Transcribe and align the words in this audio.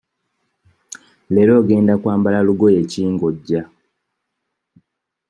Leero 1.33 1.53
ogenda 1.61 1.93
kwambala 2.01 2.39
lugoye 2.47 2.81
ki 2.91 3.01
nga 3.11 3.25
ojja? 3.29 3.61